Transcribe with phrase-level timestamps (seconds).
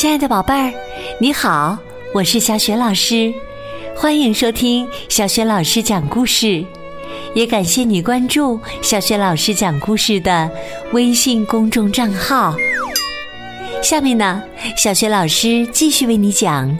[0.00, 0.72] 亲爱的宝贝儿，
[1.18, 1.76] 你好，
[2.14, 3.30] 我是小雪老师，
[3.94, 6.64] 欢迎收听小雪老师讲故事，
[7.34, 10.50] 也感谢你关注小雪老师讲故事的
[10.94, 12.56] 微信公众账号。
[13.82, 14.42] 下面呢，
[14.74, 16.66] 小雪老师继续为你讲《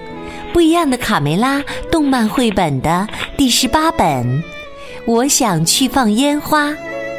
[0.55, 1.59] 不一样的卡梅拉》
[1.93, 3.07] 动漫绘本的
[3.37, 4.25] 第十八本
[5.05, 6.71] 《我想去放烟花》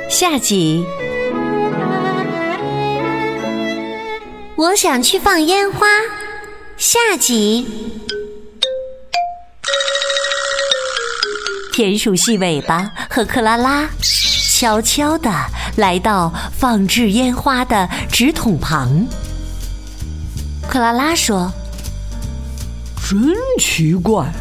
[0.09, 0.83] 下集。
[4.61, 5.87] 我想去放烟花，
[6.77, 7.65] 下集。
[11.73, 13.89] 田鼠细尾巴和克拉拉
[14.59, 15.31] 悄悄地
[15.77, 19.03] 来到放置烟花的纸筒旁。
[20.69, 21.51] 克拉拉说
[23.09, 24.31] ：“真奇怪，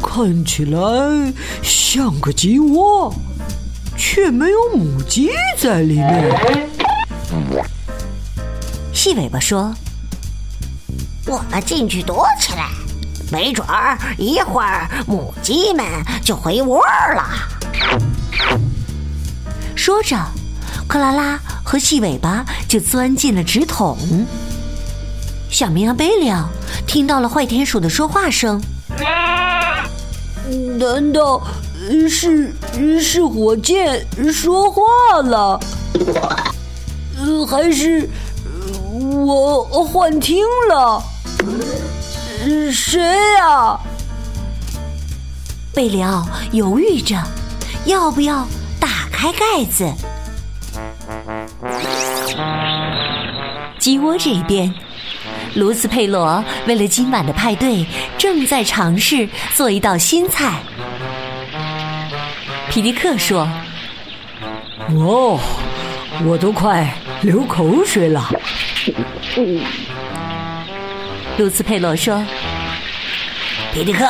[0.00, 0.78] 看起来
[1.60, 3.12] 像个鸡窝，
[3.98, 6.70] 却没有母鸡在里面。”
[9.02, 9.74] 细尾巴说
[11.26, 12.68] ：“我们进去躲起来，
[13.32, 15.86] 没准儿一会儿母鸡们
[16.22, 17.26] 就回窝了。
[19.74, 20.18] ”说着，
[20.86, 23.96] 克拉拉和细尾巴就钻进了纸筒。
[25.48, 26.50] 小绵羊贝利奥
[26.86, 28.62] 听到了坏田鼠的说话声
[30.78, 31.42] ：“难道
[32.06, 32.54] 是
[33.00, 34.82] 是火箭说话
[35.24, 35.58] 了？
[37.48, 38.06] 还是？”
[39.10, 41.02] 我幻听了，
[42.72, 43.00] 谁
[43.34, 43.78] 呀？
[45.74, 47.16] 贝里奥犹豫着，
[47.86, 48.46] 要不要
[48.78, 49.92] 打开盖子？
[53.78, 54.72] 鸡窝这边，
[55.54, 57.84] 卢斯佩罗为了今晚的派对，
[58.16, 60.60] 正在尝试做一道新菜。
[62.68, 63.48] 皮迪克说
[64.94, 65.40] ：“哦，
[66.24, 68.30] 我都快流口水了。”
[71.38, 72.22] 卢斯佩罗说
[73.72, 74.06] ：“皮迪克，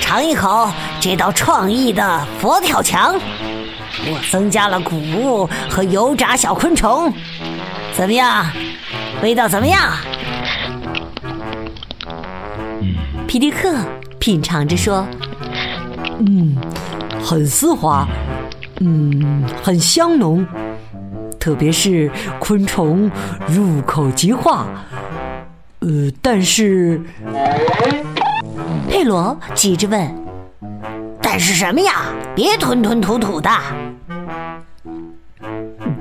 [0.00, 0.70] 尝一口
[1.00, 3.14] 这道创意的佛跳墙。
[4.06, 7.12] 我增加了谷物和油炸小昆虫，
[7.92, 8.46] 怎么样？
[9.22, 9.92] 味道怎么样？”
[13.26, 13.76] 皮迪克
[14.18, 15.06] 品尝着说
[16.26, 16.56] ：“嗯，
[17.22, 18.06] 很丝滑，
[18.80, 20.46] 嗯，很香浓。”
[21.38, 23.10] 特别是昆虫
[23.46, 24.66] 入口即化，
[25.80, 27.00] 呃，但是
[28.88, 30.24] 佩罗急着问
[31.22, 31.92] ：“但是什么呀？
[32.34, 33.50] 别吞吞吐吐的。”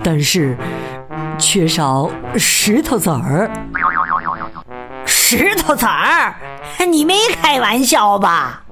[0.03, 0.57] 但是
[1.37, 3.49] 缺少石头子儿。
[5.05, 6.35] 石头子儿？
[6.89, 8.63] 你没开玩笑吧？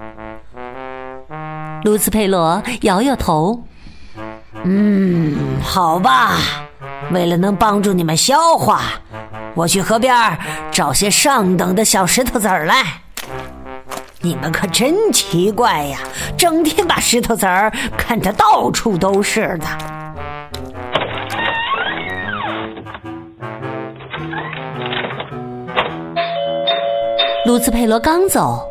[1.83, 3.63] 卢斯佩罗摇摇头。
[4.67, 6.37] 嗯，好吧。
[7.11, 8.81] 为了能帮助你们消化，
[9.53, 10.15] 我去河边
[10.71, 12.83] 找些上等的小石头子儿来。
[14.21, 15.99] 你们可真奇怪呀，
[16.35, 19.67] 整天把石头子儿看得到处都是的。
[27.45, 28.67] 卢兹佩罗刚走，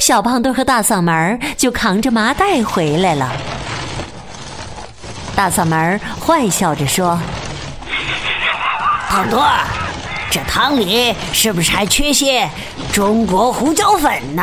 [0.00, 3.30] 小胖墩和大嗓门就扛着麻袋回来了。
[5.36, 7.16] 大嗓门坏笑着说。
[9.08, 9.64] 胖墩儿，
[10.30, 12.48] 这汤里是不是还缺些
[12.92, 14.42] 中国胡椒粉呢？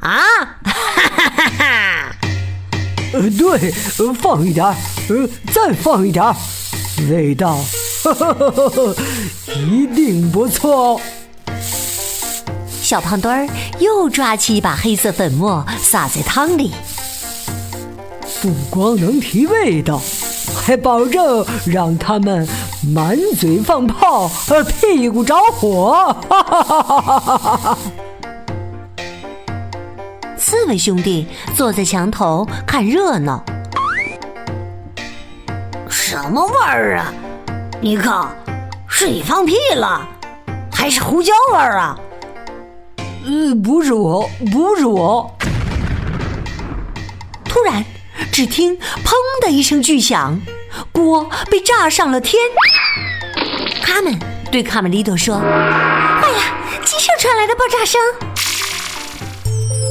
[0.00, 0.22] 啊，
[0.62, 2.16] 哈哈哈哈！
[3.12, 3.70] 呃，对，
[4.14, 4.64] 放一点
[5.08, 6.24] 呃，再放一点
[7.10, 7.56] 味道，
[8.04, 8.94] 哈哈哈哈
[9.54, 11.00] 一定不错。
[12.80, 13.48] 小胖墩儿
[13.80, 16.72] 又抓起一把黑色粉末撒在汤里，
[18.40, 20.00] 不光能提味道。
[20.66, 22.44] 还保证让他们
[22.92, 26.12] 满嘴放炮，呃，屁股着火！
[26.28, 27.78] 哈哈哈哈哈哈！
[30.36, 33.44] 四位兄弟坐在墙头看热闹。
[35.88, 37.14] 什么味儿啊？
[37.80, 38.26] 尼克，
[38.88, 40.04] 是你放屁了，
[40.72, 41.96] 还是胡椒味儿啊？
[43.24, 45.32] 呃，不是我，不是我。
[47.44, 47.84] 突然，
[48.32, 48.76] 只听
[49.06, 50.36] “砰”的一声巨响。
[50.92, 52.40] 锅被炸上了天！
[53.82, 54.18] 他们
[54.50, 58.00] 对卡梅利多说：“哎呀，鸡舍传来的爆炸声！”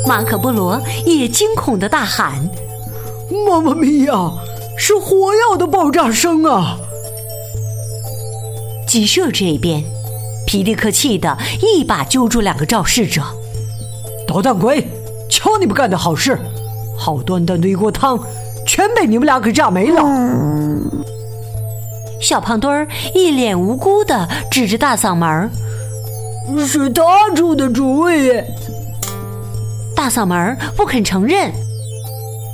[0.07, 2.49] 马可波罗也惊恐的大喊
[3.47, 4.31] ：“妈妈咪呀，
[4.77, 6.77] 是火药的爆炸声啊！”
[8.87, 9.83] 鸡舍这边，
[10.45, 13.21] 皮迪克气得一把揪住两个肇事者
[14.27, 14.87] ：“捣蛋鬼，
[15.29, 16.39] 瞧你们干的好事！
[16.97, 18.17] 好端端的一锅汤，
[18.75, 20.03] 全被你们俩给炸没了！”
[22.19, 25.49] 小胖墩儿一脸无辜的指着大嗓门儿
[26.67, 27.01] ：“是他
[27.33, 28.33] 出的主意。
[29.95, 31.49] 大嗓门儿不肯承认，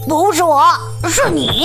[0.08, 0.62] 不是我，
[1.10, 1.64] 是你。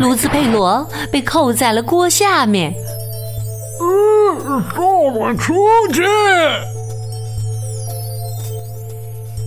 [0.00, 2.74] 卢兹佩罗被扣在了锅下面。
[3.80, 4.84] 嗯，放
[5.14, 5.54] 我出
[5.92, 6.02] 去！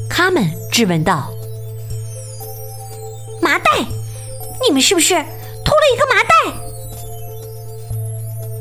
[0.09, 1.30] 他们质问道
[3.41, 3.71] ：“麻袋，
[4.65, 5.27] 你们是不是偷了
[5.93, 6.29] 一个麻袋？”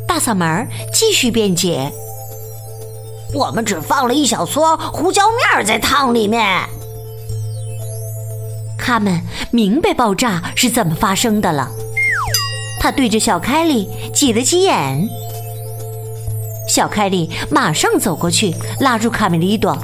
[0.06, 1.92] 大嗓门继续辩解
[3.34, 6.44] ：“我们只放了一小撮胡椒面在汤里面。”
[8.78, 9.22] 他们
[9.52, 11.70] 明白爆炸是怎么发生的了。
[12.80, 15.08] 他对着小凯莉挤了挤眼。
[16.66, 19.76] 小凯莉马上走过去，拉住卡梅利多：“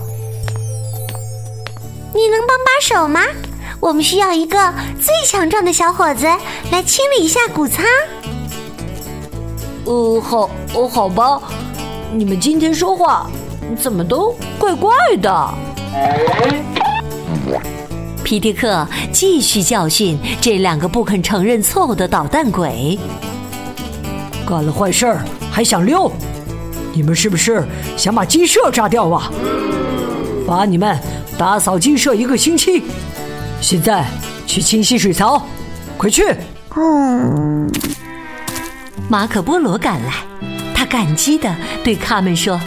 [2.15, 3.21] 你能帮把手吗？
[3.87, 4.59] 我们需要一个
[5.01, 6.27] 最强壮的小伙子
[6.73, 7.85] 来清理一下谷仓。
[9.87, 11.41] ”“呃，好，哦，好吧。
[12.13, 13.31] 你们今天说话
[13.81, 14.93] 怎么都怪怪
[15.23, 15.55] 的？”
[18.25, 22.99] 皮迪克继续教训这两个不肯承认错误的捣蛋鬼。
[24.45, 26.11] 干了坏事儿还想溜？
[26.93, 27.65] 你们是不是
[27.97, 29.31] 想把鸡舍炸掉啊？
[30.45, 30.99] 罚你们
[31.39, 32.83] 打扫鸡舍一个星期。
[33.61, 34.05] 现在
[34.47, 35.47] 去清洗水槽，
[35.97, 36.25] 快去！
[36.77, 37.71] 嗯。
[39.09, 40.13] 马可波罗赶来，
[40.75, 41.55] 他感激的
[41.85, 42.61] 对卡门说：“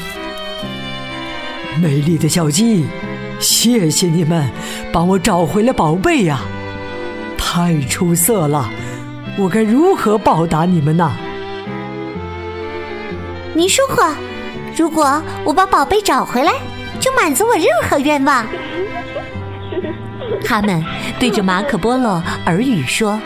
[1.81, 2.85] 美丽的小鸡。”
[3.39, 4.49] 谢谢你们
[4.91, 6.41] 帮我找回了宝贝呀，
[7.37, 8.69] 太出色了！
[9.37, 11.09] 我该如何报答你们呢？
[13.53, 14.13] 您说过，
[14.75, 16.51] 如果我把宝贝找回来，
[16.99, 18.45] 就满足我任何愿望。
[20.45, 20.83] 他们
[21.19, 23.19] 对着马可波罗耳语说：“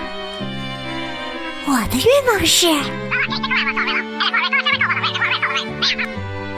[1.66, 2.68] 我的愿望是……”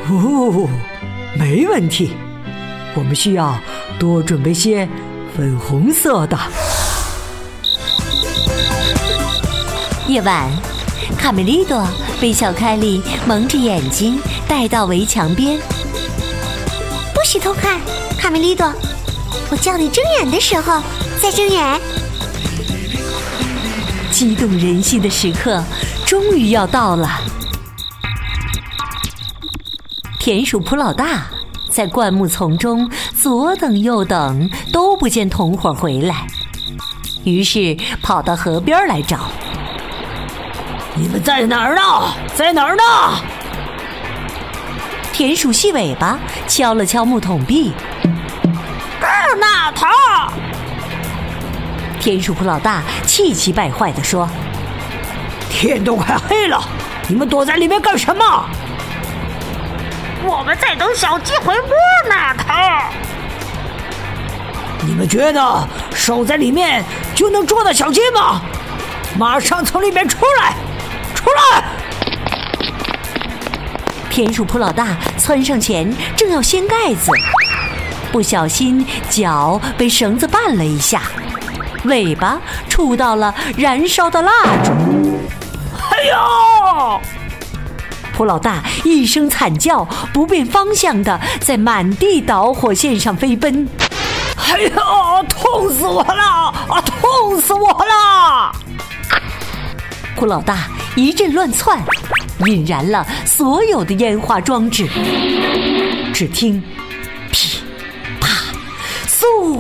[0.10, 0.68] 哦，
[1.38, 2.16] 没问题。
[2.96, 3.58] 我们需要
[4.00, 4.88] 多准备些
[5.36, 6.40] 粉红色的。
[10.08, 10.50] 夜晚，
[11.18, 11.86] 卡梅利多
[12.22, 15.60] 被小凯莉蒙着眼睛带到围墙边。
[17.14, 17.80] 不许偷看，
[18.18, 18.72] 卡梅利多！
[19.52, 20.82] 我叫你睁眼的时候
[21.22, 21.82] 再睁眼。
[24.12, 25.64] 激动人心的时刻
[26.06, 27.10] 终于要到了。
[30.20, 31.26] 田鼠普老大。
[31.72, 32.90] 在灌木丛中
[33.22, 36.26] 左等右等都不见同伙回来，
[37.26, 39.30] 于是跑到河边来找。
[40.96, 41.82] 你们在哪儿呢？
[42.34, 42.84] 在哪儿呢？
[45.12, 46.18] 田鼠细尾巴
[46.48, 47.74] 敲了敲木桶壁。
[49.36, 49.88] 那头。
[52.00, 54.30] 田鼠普老大气急败坏地说
[55.50, 56.64] ：“天都快黑了，
[57.08, 58.24] 你们躲在里面干什么？”
[60.24, 61.60] 我们在等小鸡回窝
[62.10, 62.46] 呢，头。
[64.86, 66.84] 你们觉得守在里面
[67.16, 68.42] 就能捉到小鸡吗？
[69.18, 70.54] 马上从里面出来，
[71.16, 71.64] 出来！
[74.10, 77.12] 田鼠普老大窜上前，正要掀盖子，
[78.16, 81.02] 不小心脚被绳子绊了一下，
[81.84, 82.40] 尾巴
[82.70, 84.32] 触到了燃烧的蜡
[84.64, 84.72] 烛。
[85.92, 87.02] 哎呦！
[88.14, 93.68] 蒲老大一声惨叫，不变方向的在满地导火线上飞奔。
[94.38, 94.72] 哎呦，
[95.28, 96.24] 痛死我了！
[96.70, 98.56] 啊，痛死我了！
[100.16, 101.84] 蒲老大一阵乱窜，
[102.46, 104.88] 引燃了所有的烟花装置。
[106.14, 106.64] 只听
[109.36, 109.60] 嗖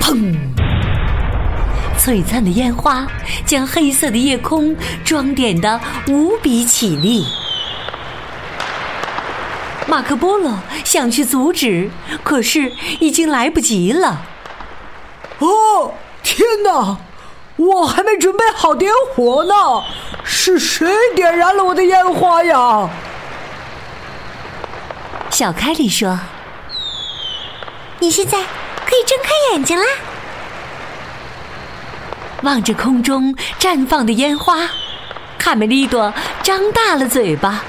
[0.00, 0.36] 砰，
[1.98, 3.06] 璀璨的烟花。
[3.44, 7.24] 将黑色的夜空装点的无比绮丽。
[9.86, 10.52] 马可波罗
[10.84, 11.90] 想去阻止，
[12.22, 14.20] 可是已经来不及了。
[15.38, 16.98] 哦，天哪！
[17.56, 19.54] 我还没准备好点火呢，
[20.22, 22.88] 是谁点燃了我的烟花呀？
[25.30, 26.20] 小凯莉说
[28.00, 28.38] ：“你现在
[28.86, 29.84] 可以睁开眼睛啦。”
[32.42, 34.68] 望着空中绽放的烟花，
[35.38, 36.12] 卡梅利多
[36.42, 37.64] 张大了嘴巴。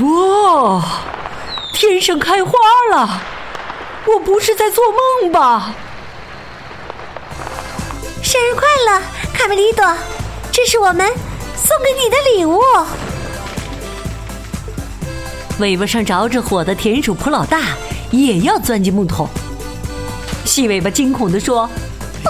[0.00, 0.82] 哇，
[1.72, 2.52] 天上开花
[2.92, 3.20] 了！
[4.06, 4.84] 我不是在做
[5.20, 5.74] 梦吧？
[8.22, 9.84] 生日快乐，卡梅利多！
[10.52, 11.06] 这是我们
[11.56, 12.60] 送给你的礼物。
[15.58, 17.60] 尾巴上着着火的田鼠普老大
[18.22, 19.28] 也要钻进木桶。
[20.44, 21.68] 细尾巴惊恐地说。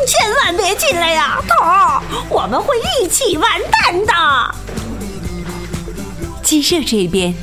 [0.06, 2.02] 千万别进来呀，头儿！
[2.28, 4.54] 我们会一起完蛋的。
[6.42, 7.34] 鸡舍这边，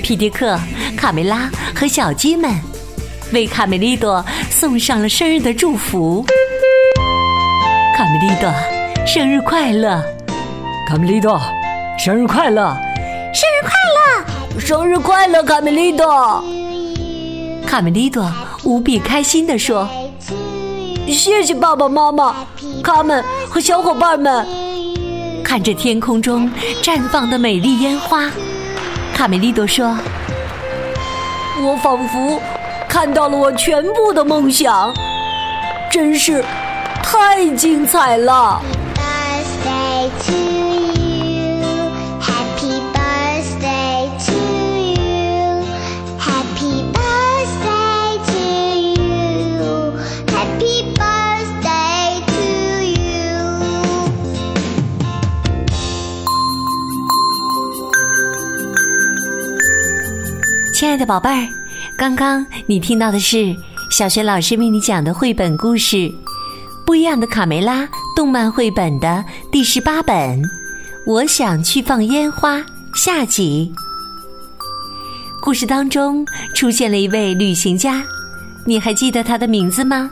[0.00, 0.56] 皮迪克、
[0.96, 2.54] 卡梅拉和小鸡们
[3.32, 6.24] 为卡梅利多送上了生日的祝福。
[7.96, 8.48] 卡梅利多，
[9.04, 10.00] 生日快乐！
[10.88, 11.40] 卡梅利多，
[11.98, 12.76] 生日快乐！
[13.34, 14.60] 生日快乐！
[14.60, 16.44] 生日快乐，卡梅利多！
[17.68, 18.32] 卡梅利多
[18.64, 19.86] 无比开心地说
[21.06, 22.34] ：“谢谢爸爸妈妈，
[22.82, 24.46] 他们和小伙伴们。”
[25.44, 26.50] 看着天空中
[26.82, 28.30] 绽放的美丽烟花，
[29.14, 29.94] 卡梅利多说
[31.60, 32.40] ：“我仿佛
[32.88, 34.90] 看到了我全部的梦想，
[35.90, 36.42] 真是
[37.02, 38.62] 太精彩了。
[60.78, 61.48] ”“亲爱的宝贝儿，
[61.96, 63.52] 刚刚你听到的是
[63.90, 65.96] 小学老师为你讲的绘本故事
[66.86, 67.82] 《不一样的卡梅拉》
[68.14, 70.40] 动漫绘本的第十八本。
[71.04, 72.64] 我想去放烟花。
[72.94, 73.72] 下集
[75.40, 78.04] 故事当中出现了一位旅行家，
[78.64, 80.08] 你还记得他的名字吗？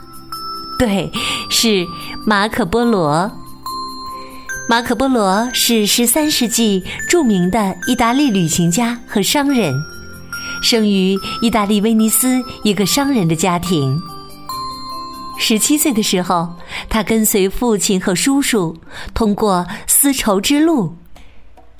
[0.77, 1.09] 对，
[1.49, 1.87] 是
[2.25, 3.31] 马可波罗。
[4.67, 9.73] 马可波罗是十三世纪著名的意大利旅行家和商人，
[10.61, 13.99] 生于意大利威尼斯一个商人的家庭。
[15.39, 16.49] 十七岁的时候，
[16.89, 18.75] 他跟随父亲和叔叔
[19.13, 20.95] 通过丝绸之路。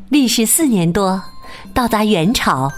[0.10, 1.22] 历时四年多，
[1.74, 2.72] 到达元朝，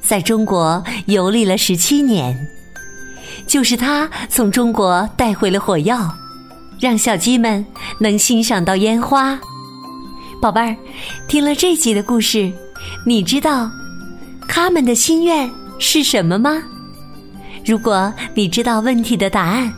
[0.00, 2.38] 在中国游历了十七年。
[3.46, 6.14] 就是他从中国带回了火药，
[6.78, 7.66] 让小鸡们
[7.98, 9.38] 能欣赏到烟花。
[10.40, 10.76] 宝贝儿，
[11.26, 12.50] 听了这集的故事，
[13.04, 13.70] 你知道
[14.52, 16.60] 他们的心愿是什么吗？
[17.64, 19.72] 如果你知道问题的答案，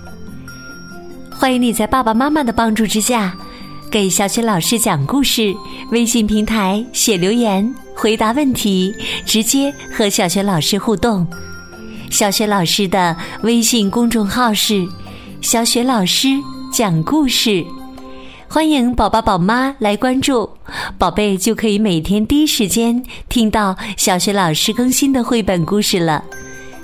[1.30, 3.36] 欢迎你在爸爸妈妈的帮助之下。
[3.90, 5.54] 给小雪老师讲故事，
[5.90, 7.62] 微信平台写留言
[7.94, 8.90] 回答问题，
[9.26, 11.26] 直接和小雪老师互动。
[12.10, 14.88] 小雪老师的微信公众号是
[15.42, 16.28] “小雪老师
[16.72, 17.62] 讲故事”，
[18.52, 20.46] 欢迎宝宝宝妈来关注，
[20.98, 26.22] 宝贝就可以每天第一时间听到小学老师更新的绘本故事了。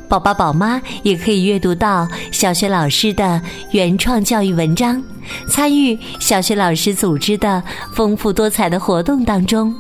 [0.09, 3.39] 宝宝宝妈也可以阅读到小学老师的
[3.73, 5.03] 原创教育文章，
[5.47, 9.71] 参与小学老师组织的丰富多彩的活动当中。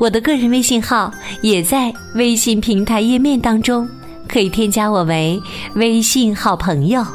[0.00, 1.12] 我的个人微信号
[1.42, 3.88] 也在微信平台页面当中，
[4.28, 5.40] 可以添加我为
[5.76, 7.06] 微信好朋友。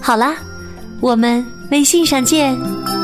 [0.00, 0.36] 好啦，
[1.02, 2.95] 我们微信上见。